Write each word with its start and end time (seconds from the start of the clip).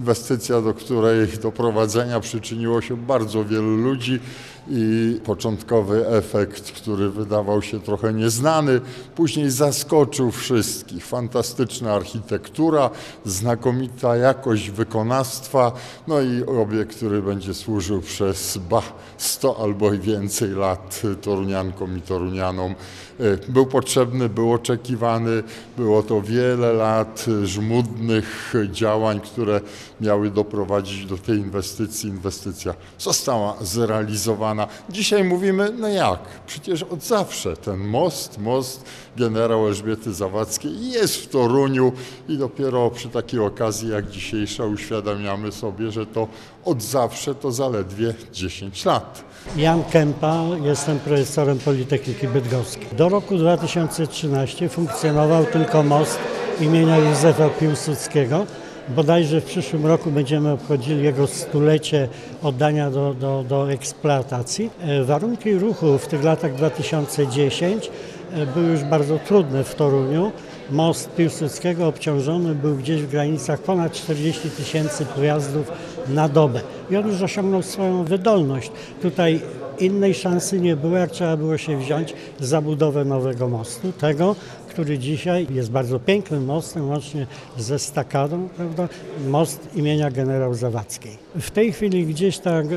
inwestycja, 0.00 0.60
do 0.60 0.74
której 0.74 1.28
doprowadzenia 1.42 2.20
przyczyniło 2.20 2.80
się 2.80 2.96
bardzo 2.96 3.44
wielu 3.44 3.76
ludzi 3.76 4.20
i 4.68 5.20
początkowy 5.24 6.08
efekt, 6.08 6.72
który 6.72 7.10
wydawał 7.10 7.62
się 7.62 7.80
trochę 7.80 8.12
nieznany, 8.12 8.80
później 9.14 9.50
zaskoczył 9.50 10.30
wszystkich. 10.30 11.06
Fantastyczna 11.06 11.94
architektura, 11.94 12.90
znakomita 13.24 14.16
jakość 14.16 14.70
wykonawstwa, 14.70 15.72
no 16.08 16.20
i 16.20 16.44
obiekt, 16.44 16.96
który 16.96 17.22
będzie 17.22 17.54
służył 17.54 18.00
przez 18.00 18.58
ba 18.70 18.82
100 19.18 19.56
albo 19.62 19.92
i 19.92 19.98
więcej 19.98 20.50
lat 20.50 21.02
toruniankom 21.22 21.98
i 21.98 22.00
torunianom. 22.02 22.74
E, 23.20 23.52
Był 23.52 23.66
potrzebny, 23.66 24.28
był 24.28 24.52
oczekiwany, 24.52 25.42
było 25.76 26.02
to 26.02 26.22
wiele 26.22 26.72
lat 26.72 27.26
żmudnych 27.44 28.54
działań, 28.70 29.20
które 29.20 29.60
miały 30.00 30.30
doprowadzić 30.30 31.06
do 31.06 31.18
tej 31.18 31.38
inwestycji. 31.38 32.10
Inwestycja 32.10 32.74
została 32.98 33.56
zrealizowana. 33.60 34.49
Dzisiaj 34.90 35.24
mówimy, 35.24 35.72
no 35.78 35.88
jak? 35.88 36.20
Przecież 36.46 36.82
od 36.82 37.02
zawsze 37.02 37.56
ten 37.56 37.78
most, 37.78 38.38
most 38.38 38.84
generał 39.16 39.66
Elżbiety 39.66 40.14
Zawadzkiej 40.14 40.90
jest 40.90 41.16
w 41.16 41.28
Toruniu 41.28 41.92
i 42.28 42.38
dopiero 42.38 42.90
przy 42.90 43.08
takiej 43.08 43.40
okazji 43.40 43.88
jak 43.88 44.10
dzisiejsza 44.10 44.64
uświadamiamy 44.64 45.52
sobie, 45.52 45.90
że 45.90 46.06
to 46.06 46.28
od 46.64 46.82
zawsze 46.82 47.34
to 47.34 47.52
zaledwie 47.52 48.14
10 48.32 48.84
lat. 48.84 49.24
Jan 49.56 49.84
Kępa, 49.84 50.42
jestem 50.62 50.98
profesorem 50.98 51.58
Politechniki 51.58 52.28
Bydgoskiej. 52.28 52.86
Do 52.92 53.08
roku 53.08 53.36
2013 53.36 54.68
funkcjonował 54.68 55.44
tylko 55.44 55.82
most 55.82 56.18
imienia 56.60 56.96
Józefa 56.98 57.48
Piłsudskiego. 57.48 58.46
Bodajże 58.88 59.40
w 59.40 59.44
przyszłym 59.44 59.86
roku 59.86 60.10
będziemy 60.10 60.50
obchodzili 60.50 61.04
jego 61.04 61.26
stulecie 61.26 62.08
oddania 62.42 62.90
do, 62.90 63.14
do, 63.14 63.44
do 63.48 63.72
eksploatacji. 63.72 64.70
E, 64.80 65.04
Warunki 65.04 65.54
ruchu 65.54 65.98
w 65.98 66.06
tych 66.06 66.24
latach 66.24 66.54
2010 66.54 67.90
e, 68.32 68.46
były 68.46 68.66
już 68.66 68.84
bardzo 68.84 69.18
trudne 69.18 69.64
w 69.64 69.74
Toruniu. 69.74 70.32
Most 70.70 71.10
Piłsudskiego 71.10 71.86
obciążony 71.86 72.54
był 72.54 72.76
gdzieś 72.76 73.02
w 73.02 73.10
granicach 73.10 73.60
ponad 73.60 73.92
40 73.92 74.50
tysięcy 74.50 75.06
pojazdów 75.06 75.72
na 76.08 76.28
dobę. 76.28 76.60
I 76.90 76.96
on 76.96 77.08
już 77.08 77.22
osiągnął 77.22 77.62
swoją 77.62 78.04
wydolność. 78.04 78.70
Tutaj 79.02 79.40
innej 79.80 80.14
szansy 80.14 80.60
nie 80.60 80.76
było, 80.76 80.96
jak 80.96 81.10
trzeba 81.10 81.36
było 81.36 81.58
się 81.58 81.78
wziąć 81.78 82.14
za 82.40 82.60
budowę 82.60 83.04
nowego 83.04 83.48
mostu. 83.48 83.92
Tego, 83.92 84.36
który 84.70 84.98
dzisiaj 84.98 85.46
jest 85.50 85.70
bardzo 85.70 86.00
pięknym 86.00 86.44
mostem, 86.44 86.88
łącznie 86.88 87.26
ze 87.56 87.78
stakadą, 87.78 88.48
prawda? 88.56 88.88
most 89.28 89.68
imienia 89.74 90.10
generał 90.10 90.54
Zawadzkiej. 90.54 91.18
W 91.40 91.50
tej 91.50 91.72
chwili 91.72 92.06
gdzieś 92.06 92.38
tak 92.38 92.66
e, 92.66 92.68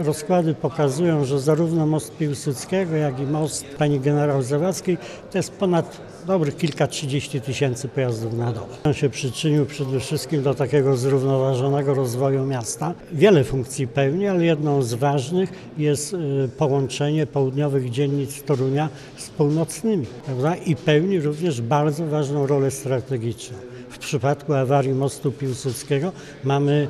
e, 0.00 0.02
rozkłady 0.02 0.54
pokazują, 0.54 1.24
że 1.24 1.40
zarówno 1.40 1.86
most 1.86 2.16
Piłsudskiego, 2.16 2.96
jak 2.96 3.20
i 3.20 3.22
most 3.22 3.64
pani 3.78 4.00
generał 4.00 4.42
Zawadzkiej 4.42 4.98
to 5.30 5.38
jest 5.38 5.52
ponad 5.52 6.00
dobrych 6.26 6.56
kilka 6.56 6.86
trzydzieści 6.86 7.40
tysięcy 7.40 7.88
pojazdów 7.88 8.32
na 8.32 8.52
dobę. 8.52 8.74
On 8.84 8.94
się 8.94 9.10
przyczynił 9.10 9.66
przede 9.66 10.00
wszystkim 10.00 10.42
do 10.42 10.54
takiego 10.54 10.96
zrównoważonego 10.96 11.94
rozwoju 11.94 12.44
miasta. 12.44 12.94
Wiele 13.12 13.44
funkcji 13.44 13.88
pełni, 13.88 14.26
ale 14.28 14.44
jedną 14.44 14.82
z 14.82 14.94
ważnych 14.94 15.52
jest 15.78 16.14
e, 16.14 16.18
połączenie 16.48 17.26
południowych 17.26 17.90
dzielnic 17.90 18.42
Torunia 18.42 18.88
z 19.16 19.30
północnymi 19.30 20.06
prawda? 20.26 20.56
i 20.56 20.76
pełni 20.76 21.20
również 21.20 21.35
bardzo 21.60 22.06
ważną 22.06 22.46
rolę 22.46 22.70
strategiczną. 22.70 23.56
W 23.90 23.98
przypadku 23.98 24.54
awarii 24.54 24.92
mostu 24.94 25.32
Piłsudskiego 25.32 26.12
mamy, 26.44 26.88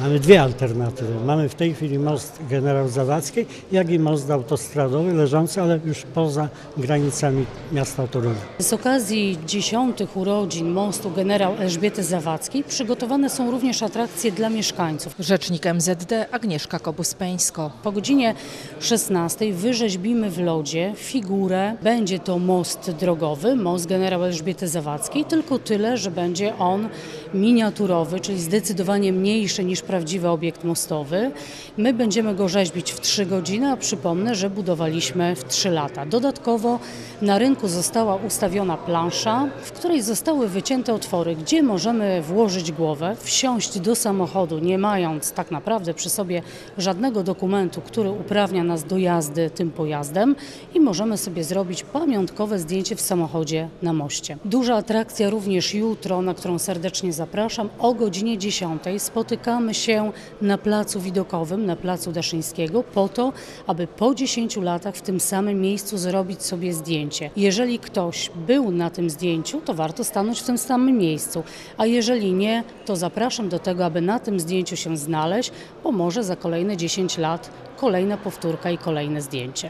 mamy 0.00 0.20
dwie 0.20 0.42
alternatywy. 0.42 1.24
Mamy 1.24 1.48
w 1.48 1.54
tej 1.54 1.74
chwili 1.74 1.98
most 1.98 2.38
generał 2.50 2.88
Zawadzkiej, 2.88 3.46
jak 3.72 3.90
i 3.90 3.98
most 3.98 4.30
autostradowy 4.30 5.12
leżący, 5.14 5.62
ale 5.62 5.80
już 5.84 6.02
poza 6.02 6.48
granicami 6.76 7.46
miasta 7.72 8.06
Torunia. 8.06 8.40
Z 8.58 8.72
okazji 8.72 9.38
dziesiątych 9.46 10.16
urodzin 10.16 10.70
mostu 10.70 11.10
generał 11.10 11.54
Elżbiety 11.58 12.02
Zawadzkiej 12.02 12.64
przygotowane 12.64 13.30
są 13.30 13.50
również 13.50 13.82
atrakcje 13.82 14.32
dla 14.32 14.50
mieszkańców. 14.50 15.14
Rzecznik 15.18 15.66
MZD 15.66 16.26
Agnieszka 16.30 16.78
Kobus-Peńsko. 16.78 17.70
Po 17.82 17.92
godzinie 17.92 18.34
16 18.80 19.52
wyrzeźbimy 19.52 20.30
w 20.30 20.38
lodzie 20.38 20.92
figurę. 20.96 21.76
Będzie 21.82 22.18
to 22.18 22.38
most 22.38 22.90
drogowy, 22.90 23.56
most 23.56 23.86
generał 23.86 24.24
Elżbiety 24.24 24.68
Zawadzkiej, 24.68 25.24
tylko 25.24 25.58
tyle, 25.58 25.96
że 25.96 26.10
będzie 26.46 26.58
on 26.58 26.88
miniaturowy, 27.34 28.20
czyli 28.20 28.40
zdecydowanie 28.40 29.12
mniejszy 29.12 29.64
niż 29.64 29.82
prawdziwy 29.82 30.28
obiekt 30.28 30.64
mostowy. 30.64 31.30
My 31.76 31.94
będziemy 31.94 32.34
go 32.34 32.48
rzeźbić 32.48 32.92
w 32.92 33.00
3 33.00 33.26
godziny, 33.26 33.70
a 33.70 33.76
przypomnę, 33.76 34.34
że 34.34 34.50
budowaliśmy 34.50 35.36
w 35.36 35.44
3 35.44 35.70
lata. 35.70 36.06
Dodatkowo 36.06 36.78
na 37.22 37.38
rynku 37.38 37.68
została 37.68 38.16
ustawiona 38.16 38.76
plansza, 38.76 39.48
w 39.62 39.72
której 39.72 40.02
zostały 40.02 40.48
wycięte 40.48 40.94
otwory, 40.94 41.36
gdzie 41.36 41.62
możemy 41.62 42.22
włożyć 42.22 42.72
głowę, 42.72 43.16
wsiąść 43.20 43.80
do 43.80 43.94
samochodu, 43.94 44.58
nie 44.58 44.78
mając 44.78 45.32
tak 45.32 45.50
naprawdę 45.50 45.94
przy 45.94 46.10
sobie 46.10 46.42
żadnego 46.78 47.22
dokumentu, 47.22 47.80
który 47.80 48.10
uprawnia 48.10 48.64
nas 48.64 48.84
do 48.84 48.98
jazdy 48.98 49.50
tym 49.50 49.70
pojazdem 49.70 50.36
i 50.74 50.80
możemy 50.80 51.18
sobie 51.18 51.44
zrobić 51.44 51.82
pamiątkowe 51.82 52.58
zdjęcie 52.58 52.96
w 52.96 53.00
samochodzie 53.00 53.68
na 53.82 53.92
moście. 53.92 54.38
Duża 54.44 54.76
atrakcja 54.76 55.30
również 55.30 55.74
jutro, 55.74 56.22
na 56.26 56.34
którą 56.34 56.58
serdecznie 56.58 57.12
zapraszam. 57.12 57.68
O 57.78 57.94
godzinie 57.94 58.38
10 58.38 58.82
spotykamy 58.98 59.74
się 59.74 60.12
na 60.42 60.58
placu 60.58 61.00
widokowym, 61.00 61.66
na 61.66 61.76
placu 61.76 62.12
Daszyńskiego, 62.12 62.82
po 62.82 63.08
to, 63.08 63.32
aby 63.66 63.86
po 63.86 64.14
10 64.14 64.56
latach 64.56 64.94
w 64.94 65.02
tym 65.02 65.20
samym 65.20 65.60
miejscu 65.60 65.98
zrobić 65.98 66.42
sobie 66.42 66.72
zdjęcie. 66.72 67.30
Jeżeli 67.36 67.78
ktoś 67.78 68.30
był 68.46 68.70
na 68.70 68.90
tym 68.90 69.10
zdjęciu, 69.10 69.60
to 69.60 69.74
warto 69.74 70.04
stanąć 70.04 70.40
w 70.40 70.46
tym 70.46 70.58
samym 70.58 70.98
miejscu, 70.98 71.42
a 71.78 71.86
jeżeli 71.86 72.32
nie, 72.32 72.64
to 72.84 72.96
zapraszam 72.96 73.48
do 73.48 73.58
tego, 73.58 73.84
aby 73.84 74.00
na 74.00 74.18
tym 74.18 74.40
zdjęciu 74.40 74.76
się 74.76 74.96
znaleźć, 74.96 75.52
bo 75.84 75.92
może 75.92 76.24
za 76.24 76.36
kolejne 76.36 76.76
10 76.76 77.18
lat 77.18 77.50
kolejna 77.76 78.16
powtórka 78.16 78.70
i 78.70 78.78
kolejne 78.78 79.22
zdjęcie. 79.22 79.64